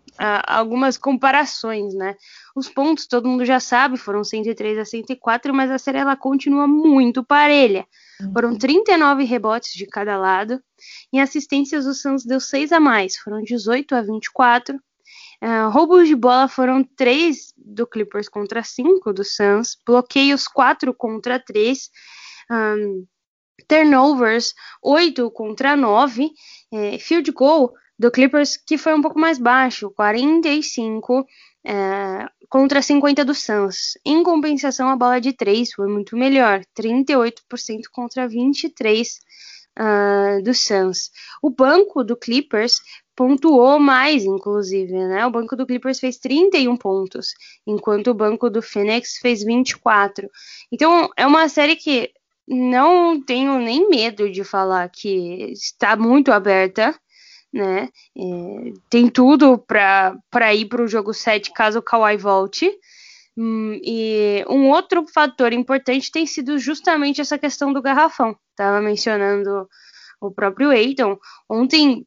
[0.46, 2.16] algumas comparações, né?
[2.54, 6.68] Os pontos todo mundo já sabe, foram 103 a 104, mas a série ela continua
[6.68, 7.86] muito parelha.
[8.32, 10.62] Foram 39 rebotes de cada lado.
[11.12, 14.78] Em assistências, o Suns deu 6 a mais, foram 18 a 24.
[15.42, 19.76] Ah, roubos de bola foram 3 do Clippers contra 5 do Suns.
[19.86, 21.90] Bloqueios 4 contra 3.
[22.50, 23.04] Ahn,
[23.66, 26.30] turnovers 8 contra 9.
[26.72, 31.26] É, field goal do Clippers que foi um pouco mais baixo, 45
[31.64, 33.98] é, contra 50 do Suns.
[34.04, 39.18] Em compensação, a bola de 3 foi muito melhor, 38% contra 23
[39.76, 41.10] ah, do Suns.
[41.42, 42.80] O banco do Clippers
[43.14, 45.24] pontuou mais, inclusive, né?
[45.26, 47.34] O banco do Clippers fez 31 pontos,
[47.66, 50.28] enquanto o banco do Phoenix fez 24.
[50.72, 52.10] Então, é uma série que
[52.48, 56.98] não tenho nem medo de falar que está muito aberta,
[57.52, 57.88] né?
[58.16, 62.70] É, tem tudo para ir para o jogo 7 caso o Kawhi volte.
[63.36, 68.36] Hum, e um outro fator importante tem sido justamente essa questão do garrafão.
[68.50, 69.68] Estava mencionando
[70.20, 71.18] o próprio Eiton.
[71.48, 72.06] Ontem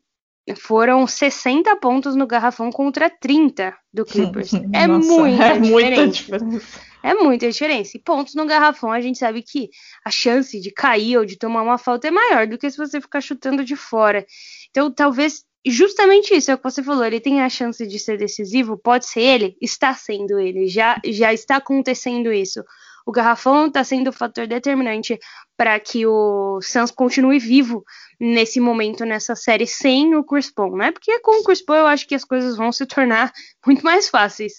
[0.57, 4.51] foram 60 pontos no garrafão contra 30 do Clippers.
[4.73, 6.92] É Nossa, muita é muita diferença.
[7.03, 7.97] É muita diferença.
[7.97, 9.69] E pontos no garrafão, a gente sabe que
[10.05, 13.01] a chance de cair ou de tomar uma falta é maior do que se você
[13.01, 14.25] ficar chutando de fora.
[14.69, 17.03] Então, talvez justamente isso é o que você falou.
[17.03, 21.33] Ele tem a chance de ser decisivo, pode ser ele, está sendo ele, já, já
[21.33, 22.63] está acontecendo isso.
[23.05, 25.19] O garrafão está sendo o fator determinante
[25.57, 27.83] para que o Suns continue vivo
[28.19, 30.91] nesse momento, nessa série, sem o Chris Paul, né?
[30.91, 33.31] Porque com o Chris Paul eu acho que as coisas vão se tornar
[33.65, 34.53] muito mais fáceis.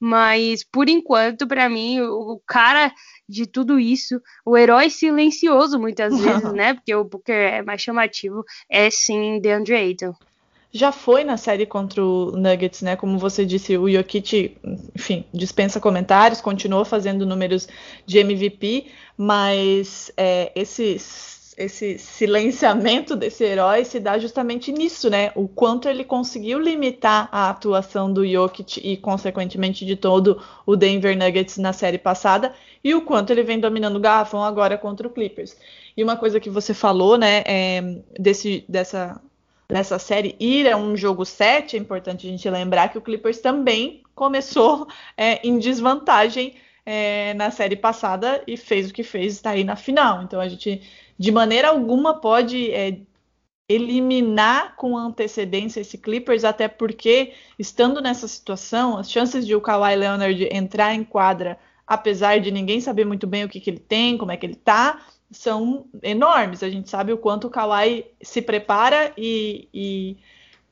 [0.00, 2.92] Mas, por enquanto, para mim, o, cara
[3.28, 6.74] de tudo isso, o herói silencioso, muitas vezes, né?
[6.74, 10.14] Porque o Booker é mais chamativo, é sim DeAndre Ayton.
[10.70, 12.94] Já foi na série contra o Nuggets, né?
[12.94, 14.58] Como você disse, o Jokic,
[14.94, 17.66] enfim, dispensa comentários, continuou fazendo números
[18.04, 20.98] de MVP, mas é, esse,
[21.56, 25.32] esse silenciamento desse herói se dá justamente nisso, né?
[25.34, 31.16] O quanto ele conseguiu limitar a atuação do Jokic e, consequentemente, de todo o Denver
[31.16, 32.54] Nuggets na série passada,
[32.84, 35.56] e o quanto ele vem dominando o garrafão agora contra o Clippers.
[35.96, 39.18] E uma coisa que você falou, né, é, desse, dessa
[39.70, 43.40] nessa série ir a um jogo 7, é importante a gente lembrar que o Clippers
[43.40, 46.54] também começou é, em desvantagem
[46.84, 50.22] é, na série passada e fez o que fez, está aí na final.
[50.22, 50.82] Então a gente,
[51.18, 52.98] de maneira alguma, pode é,
[53.68, 59.94] eliminar com antecedência esse Clippers, até porque, estando nessa situação, as chances de o Kawhi
[59.94, 64.16] Leonard entrar em quadra, apesar de ninguém saber muito bem o que, que ele tem,
[64.16, 66.62] como é que ele tá, são enormes.
[66.62, 70.16] A gente sabe o quanto o Kawhi se prepara e, e,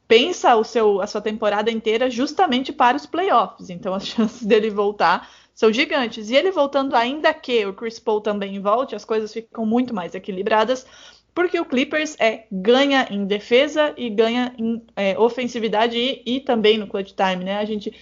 [0.09, 3.71] pensa o seu, a sua temporada inteira justamente para os playoffs.
[3.71, 6.31] Então as chances dele voltar são gigantes.
[6.31, 10.15] E ele voltando, ainda que o Chris Paul também volte, as coisas ficam muito mais
[10.15, 10.87] equilibradas.
[11.35, 16.79] Porque o Clippers é, ganha em defesa e ganha em é, ofensividade e, e, também
[16.79, 17.59] no clutch time, né?
[17.59, 17.93] A gente,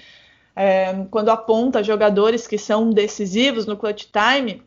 [0.55, 4.63] é, quando aponta jogadores que são decisivos no clutch time,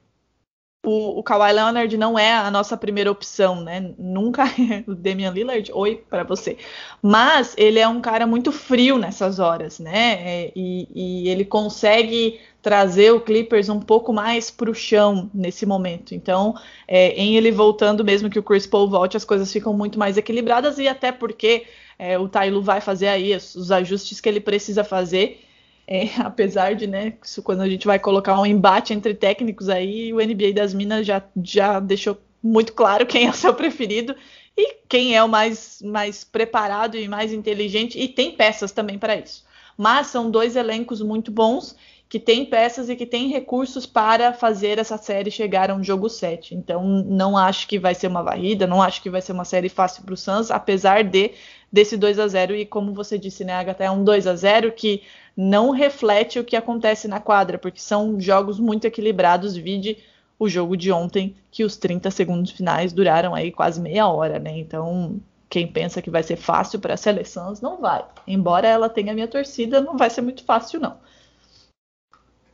[0.88, 3.93] o, o Kawhi Leonard não é a nossa primeira opção, né?
[4.00, 6.58] Nunca é o Damian Lillard, oi para você.
[7.02, 10.13] Mas ele é um cara muito frio nessas horas, né?
[10.45, 15.65] É, e, e, ele consegue trazer o Clippers um pouco mais para o chão nesse
[15.65, 16.15] momento.
[16.15, 16.56] Então,
[16.88, 20.15] é, em ele voltando, mesmo que o Chris Paul volte, as coisas ficam muito mais
[20.15, 21.65] equilibradas e até porque
[22.00, 25.46] é, o Tailu vai fazer aí os ajustes que ele precisa fazer.
[25.88, 30.13] É, apesar de, né, isso, quando a gente vai colocar um embate entre técnicos aí,
[30.13, 34.15] o NBA das Minas já, já deixou muito claro quem é o seu preferido
[34.56, 39.15] e quem é o mais, mais preparado e mais inteligente, e tem peças também para
[39.15, 39.45] isso.
[39.78, 41.76] Mas são dois elencos muito bons,
[42.10, 46.10] que têm peças e que têm recursos para fazer essa série chegar a um jogo
[46.10, 46.56] 7.
[46.56, 49.67] Então, não acho que vai ser uma varrida, não acho que vai ser uma série
[49.67, 51.32] fácil para o Suns, apesar de
[51.71, 54.71] desse 2 a 0 e como você disse, né, Agatha, é um 2 a 0
[54.71, 55.03] que
[55.36, 59.97] não reflete o que acontece na quadra, porque são jogos muito equilibrados, vide
[60.39, 64.58] o jogo de ontem, que os 30 segundos finais duraram aí quase meia hora, né?
[64.58, 68.06] Então, quem pensa que vai ser fácil para a seleção, não vai.
[68.27, 70.97] Embora ela tenha minha torcida, não vai ser muito fácil, não.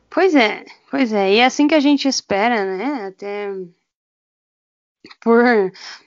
[0.08, 1.32] Pois é, pois é.
[1.32, 3.06] E é assim que a gente espera, né?
[3.06, 3.50] Até
[5.24, 5.42] por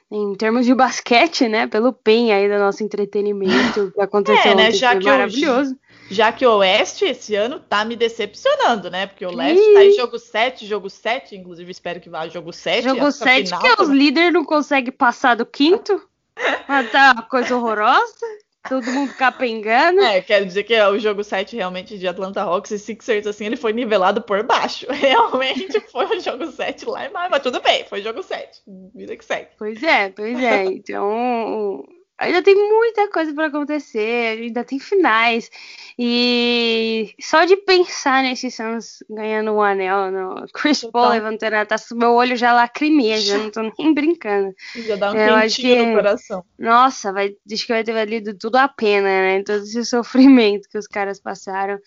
[0.10, 1.68] em termos de basquete, né?
[1.68, 4.68] Pelo PEN aí do nosso entretenimento que aconteceu é, né?
[4.68, 5.72] ontem, Já foi que maravilhoso.
[5.72, 9.08] Eu, Já que o Oeste esse ano tá me decepcionando, né?
[9.08, 12.84] Porque o Leste tá em jogo 7, jogo 7, inclusive espero que vá jogo 7.
[12.84, 16.02] Jogo 7 que os líderes não conseguem passar do quinto.
[16.70, 18.26] Mas tá uma coisa horrorosa.
[18.68, 20.02] Todo mundo capengando.
[20.02, 23.56] É, quero dizer que o jogo 7 realmente de Atlanta Hawks e Sixers, assim, ele
[23.56, 24.86] foi nivelado por baixo.
[24.92, 28.62] Realmente foi o jogo 7 lá embaixo, mas tudo bem, foi o jogo 7.
[28.94, 29.50] Vida que segue.
[29.58, 30.66] Pois é, pois é.
[30.66, 31.86] Então,
[32.18, 35.50] ainda tem muita coisa para acontecer, ainda tem finais.
[35.98, 41.96] E só de pensar nesses Suns ganhando um anel, no Chris Paul levantando a taça,
[41.96, 44.54] meu olho já lacrimeia, já não tô nem brincando.
[44.76, 46.46] Já dá um quentinho que, no coração.
[46.58, 49.44] Nossa, vai, acho que vai ter valido tudo a pena, né?
[49.44, 51.80] Todo esse sofrimento que os caras passaram.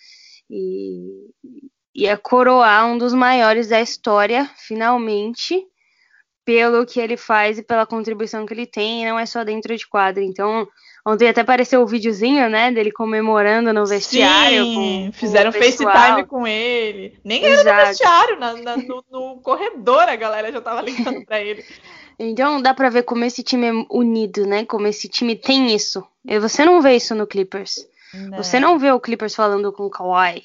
[0.48, 1.30] E,
[1.94, 5.64] e é coroar um dos maiores da história, finalmente
[6.50, 9.76] pelo que ele faz e pela contribuição que ele tem, e não é só dentro
[9.76, 10.20] de quadro.
[10.20, 10.66] Então,
[11.06, 14.64] ontem até apareceu o um videozinho, né, dele comemorando no vestiário.
[14.64, 14.74] Sim,
[15.06, 17.20] com, fizeram com FaceTime com ele.
[17.22, 17.68] Nem Exato.
[17.68, 21.64] era no vestiário, na, na, no, no, corredor a galera já tava ligando pra ele.
[22.22, 24.62] Então dá pra ver como esse time é unido, né?
[24.66, 26.06] Como esse time tem isso.
[26.22, 27.88] E você não vê isso no Clippers.
[28.12, 28.36] Não.
[28.36, 30.42] Você não vê o Clippers falando com o Kawhi,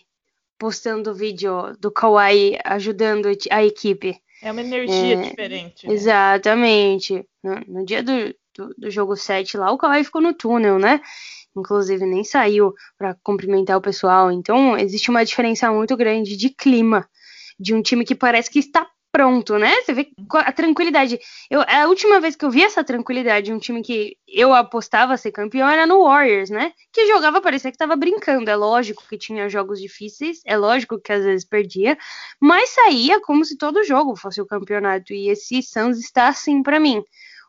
[0.57, 4.21] postando vídeo do Kawhi ajudando a equipe.
[4.41, 5.87] É uma energia é, diferente.
[5.87, 5.93] Né?
[5.93, 7.25] Exatamente.
[7.43, 11.01] No, no dia do, do, do, jogo 7 lá, o Kawhi ficou no túnel, né?
[11.55, 14.31] Inclusive, nem saiu para cumprimentar o pessoal.
[14.31, 17.07] Então, existe uma diferença muito grande de clima
[17.59, 18.85] de um time que parece que está
[19.15, 19.73] pronto, né?
[19.82, 21.17] Você vê a tranquilidade.
[21.49, 25.32] Eu, a última vez que eu vi essa tranquilidade, um time que eu apostava ser
[25.32, 26.73] campeão era no Warriors, né?
[26.91, 28.49] Que jogava, parecia que tava brincando.
[28.49, 31.97] É lógico que tinha jogos difíceis, é lógico que às vezes perdia,
[32.41, 35.13] mas saía como se todo jogo fosse o campeonato.
[35.13, 37.01] E esse Suns está assim para mim.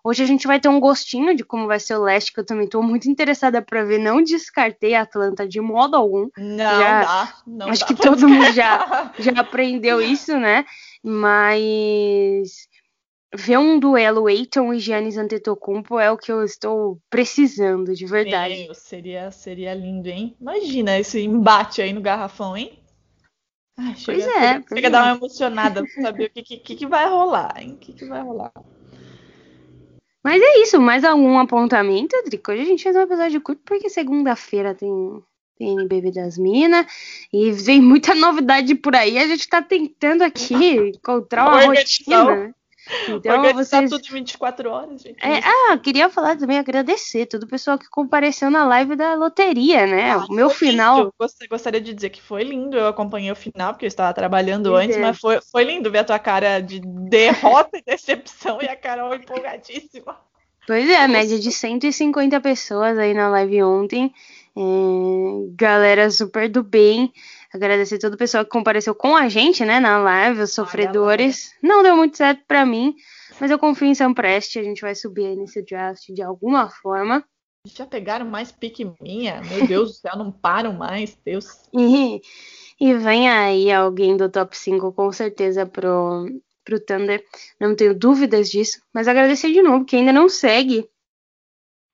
[0.07, 2.47] Hoje a gente vai ter um gostinho de como vai ser o leste, que eu
[2.47, 3.99] também estou muito interessada para ver.
[3.99, 6.29] Não descartei a Atlanta de modo algum.
[6.39, 7.35] Não já, dá.
[7.45, 10.65] Não acho dá que todo mundo já, já aprendeu isso, né?
[11.03, 12.69] Mas
[13.35, 18.63] ver um duelo Eiton e Giannis Antetokounmpo é o que eu estou precisando, de verdade.
[18.63, 20.37] Meu, seria, seria lindo, hein?
[20.41, 22.79] Imagina esse embate aí no garrafão, hein?
[23.77, 24.53] Ai, chega, pois é.
[24.53, 27.73] Chega, chega a dar uma emocionada pra saber o que, que, que vai rolar, hein?
[27.73, 28.53] O que, que vai rolar.
[30.27, 32.51] Mas é isso, mais algum apontamento, Drico?
[32.51, 35.23] Hoje a gente fez um episódio curto porque segunda-feira tem,
[35.57, 36.85] tem NBB das Minas
[37.33, 39.19] e vem muita novidade por aí.
[39.19, 42.53] A gente tá tentando aqui encontrar uma rotina.
[43.09, 43.91] Então, Organizar vocês...
[43.91, 45.19] tudo em 24 horas, gente.
[45.21, 49.87] É, ah, queria falar também, agradecer todo o pessoal que compareceu na live da loteria,
[49.87, 50.13] né?
[50.13, 50.99] Ah, o meu final.
[50.99, 51.15] Lindo.
[51.51, 52.77] Gostaria de dizer que foi lindo.
[52.77, 55.01] Eu acompanhei o final, porque eu estava trabalhando antes, é.
[55.01, 59.15] mas foi, foi lindo ver a tua cara de derrota e decepção e a Carol
[59.15, 60.17] empolgadíssima.
[60.67, 64.13] Pois é, a média de 150 pessoas aí na live ontem.
[64.57, 64.61] É,
[65.55, 67.13] galera super do bem.
[67.57, 71.53] Agradecer todo o pessoal que compareceu com a gente, né, na live, os sofredores.
[71.63, 72.95] Não deu muito certo para mim,
[73.41, 76.69] mas eu confio em São Preste, a gente vai subir aí nesse draft de alguma
[76.69, 77.25] forma.
[77.67, 79.41] Já pegaram mais pique minha?
[79.41, 81.47] Meu Deus do céu, não param mais, Deus.
[81.73, 82.21] E,
[82.79, 86.27] e vem aí alguém do top 5 com certeza pro,
[86.65, 87.25] pro Thunder,
[87.59, 88.81] não tenho dúvidas disso.
[88.93, 90.89] Mas agradecer de novo que ainda não segue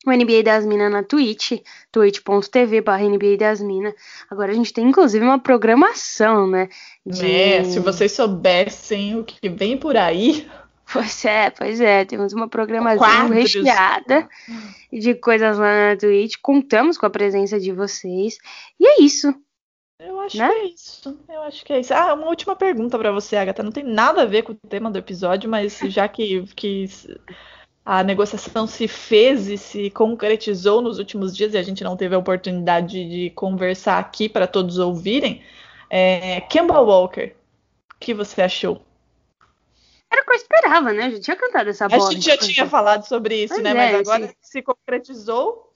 [0.07, 1.53] o NBA das Minas na Twitch,
[1.91, 3.95] twitch.tv barra NBA das Minas.
[4.31, 6.69] Agora a gente tem inclusive uma programação, né?
[7.07, 7.31] De...
[7.31, 10.47] É, se vocês soubessem o que vem por aí.
[10.93, 13.55] Pois é, pois é, temos uma programação Quadros.
[13.55, 14.29] recheada
[14.93, 16.35] de coisas lá na Twitch.
[16.43, 18.37] Contamos com a presença de vocês.
[18.79, 19.35] E é isso.
[19.99, 20.49] Eu acho né?
[20.49, 21.19] que é isso.
[21.31, 21.95] Eu acho que é isso.
[21.95, 23.62] Ah, uma última pergunta para você, Agatha.
[23.62, 26.87] Não tem nada a ver com o tema do episódio, mas já que, que
[27.85, 32.14] a negociação se fez e se concretizou nos últimos dias e a gente não teve
[32.14, 35.42] a oportunidade de conversar aqui para todos ouvirem.
[35.90, 37.35] É, Campbell Walker,
[37.95, 38.83] o que você achou?
[40.11, 41.05] Era o que eu esperava, né?
[41.05, 42.09] A gente tinha cantado essa bola.
[42.09, 43.71] A gente já tinha falado sobre isso, pois né?
[43.71, 44.37] É, Mas agora esse...
[44.40, 45.73] se concretizou.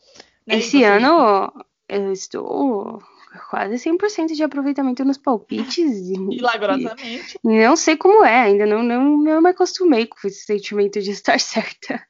[0.46, 0.56] Né?
[0.56, 1.52] Esse ano
[1.88, 3.02] eu estou
[3.36, 6.08] quase 100% de aproveitamento nos palpites.
[6.18, 7.38] Milagrosamente.
[7.44, 11.10] E não sei como é, ainda não, não, não me acostumei com esse sentimento de
[11.10, 12.02] estar certa.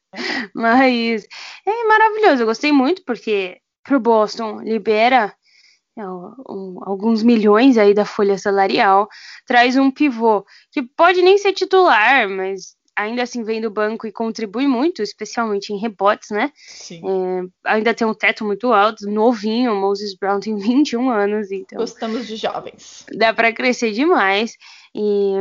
[0.54, 1.26] Mas
[1.66, 5.34] é maravilhoso, eu gostei muito porque pro Boston libera
[5.98, 9.08] é, um, alguns milhões aí da folha salarial,
[9.46, 14.12] traz um pivô que pode nem ser titular, mas ainda assim vem do banco e
[14.12, 16.50] contribui muito, especialmente em rebotes, né?
[16.56, 17.02] Sim.
[17.04, 21.78] É, ainda tem um teto muito alto, novinho, Moses Brown tem 21 anos, então.
[21.78, 23.04] Gostamos de jovens.
[23.12, 24.56] Dá para crescer demais.
[24.94, 25.34] E,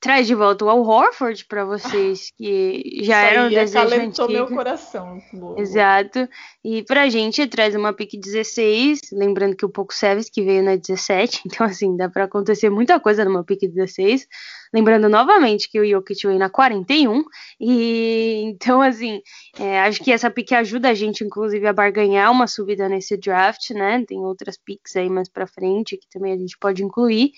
[0.00, 3.94] traz de volta o Al Horford para vocês, que já Isso era um aí desejo
[3.94, 4.28] antigo.
[4.28, 5.20] meu coração.
[5.32, 5.58] Lu.
[5.58, 6.28] Exato.
[6.64, 10.76] E pra gente traz uma pick 16, lembrando que o Pouco Service que veio na
[10.76, 14.26] 17, então assim, dá pra acontecer muita coisa numa pick 16.
[14.72, 17.24] Lembrando novamente que o Jokic veio na 41,
[17.58, 19.22] e então assim,
[19.58, 23.70] é, acho que essa pick ajuda a gente inclusive a barganhar uma subida nesse draft,
[23.70, 24.04] né?
[24.06, 27.32] Tem outras picks aí mais pra frente que também a gente pode incluir.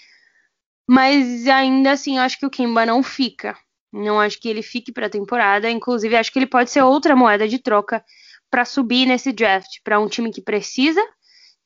[0.92, 3.56] Mas ainda assim, eu acho que o Kemba não fica.
[3.92, 5.70] Não acho que ele fique para a temporada.
[5.70, 8.04] Inclusive, acho que ele pode ser outra moeda de troca
[8.50, 11.00] para subir nesse draft para um time que precisa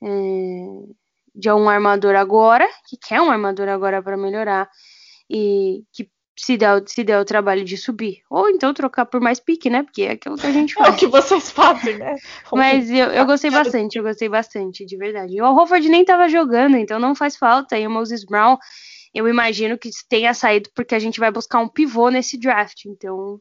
[0.03, 0.09] é,
[1.35, 4.69] de um armador agora, que quer um armador agora para melhorar
[5.31, 6.07] e que
[6.37, 8.19] se der, se der o trabalho de subir.
[8.29, 9.85] Ou então trocar por mais pique, né?
[9.85, 10.97] Porque é aquilo que a gente É o faz.
[10.97, 12.17] que vocês fazem, né?
[12.53, 15.41] Mas eu, eu gostei bastante, eu gostei bastante, de verdade.
[15.41, 17.79] O Hofford nem tava jogando, então não faz falta.
[17.79, 18.59] E o Moses Brown,
[19.15, 22.85] eu imagino que tenha saído porque a gente vai buscar um pivô nesse draft.
[22.87, 23.41] Então,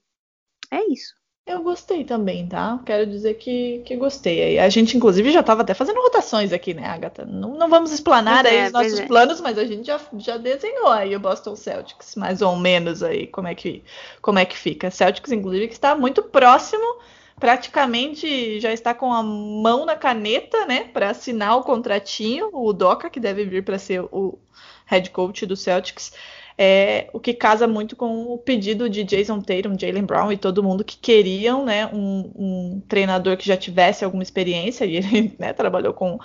[0.72, 1.14] é isso.
[1.46, 2.80] Eu gostei também, tá?
[2.86, 4.58] Quero dizer que, que gostei.
[4.60, 7.26] A gente, inclusive, já estava até fazendo rotações aqui, né, Agatha?
[7.26, 9.06] Não, não vamos explanar Pois aí é, os nossos é.
[9.06, 13.28] planos, mas a gente já, já desenhou aí o Boston Celtics, mais ou menos aí,
[13.28, 13.84] como é que,
[14.22, 14.90] como é que fica.
[14.90, 17.00] Celtics, inclusive, que está muito próximo,
[17.40, 23.10] praticamente já está com a mão na caneta, né, para assinar o contratinho, o Doca,
[23.10, 24.38] que deve vir para ser o
[24.86, 26.14] head coach do Celtics.
[26.56, 30.62] É, o que casa muito com o pedido de Jason Tatum, Jalen Brown e todo
[30.62, 35.52] mundo que queriam né, um, um treinador que já tivesse alguma experiência, e ele né,
[35.52, 36.20] trabalhou com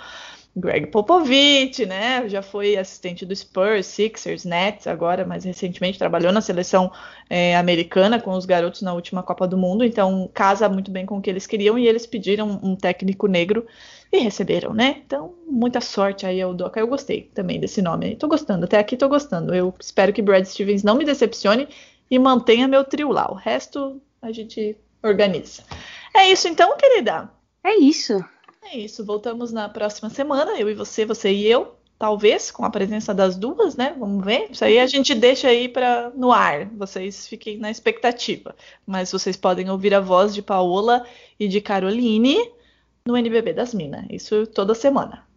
[0.55, 6.41] Greg Popovich, né, já foi assistente do Spurs, Sixers, Nets, agora mais recentemente trabalhou na
[6.41, 6.91] seleção
[7.29, 11.17] é, americana com os garotos na última Copa do Mundo, então casa muito bem com
[11.17, 13.65] o que eles queriam e eles pediram um técnico negro
[14.11, 15.01] e receberam, né?
[15.05, 16.79] Então, muita sorte aí ao Doca.
[16.79, 18.15] Eu gostei também desse nome aí.
[18.15, 19.53] Tô gostando, até aqui tô gostando.
[19.53, 21.67] Eu espero que Brad Stevens não me decepcione
[22.09, 23.31] e mantenha meu trio lá.
[23.31, 25.63] O resto a gente organiza.
[26.15, 27.29] É isso então, querida.
[27.63, 28.23] É isso.
[28.63, 29.05] É isso.
[29.05, 31.75] Voltamos na próxima semana, eu e você, você e eu.
[31.97, 33.93] Talvez, com a presença das duas, né?
[33.99, 34.49] Vamos ver.
[34.51, 36.65] Isso aí a gente deixa aí para no ar.
[36.67, 38.55] Vocês fiquem na expectativa.
[38.87, 41.05] Mas vocês podem ouvir a voz de Paola
[41.37, 42.37] e de Caroline
[43.05, 44.05] no NBB das Minas.
[44.09, 45.27] Isso toda semana.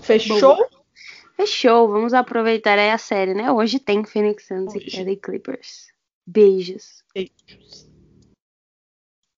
[0.00, 0.38] Fechou?
[0.40, 0.70] Boa.
[1.36, 1.88] Fechou.
[1.88, 3.50] Vamos aproveitar aí a série, né?
[3.50, 5.88] Hoje tem Phoenix Suns e Clippers.
[6.24, 7.02] Beijos.
[7.12, 7.93] Beijos.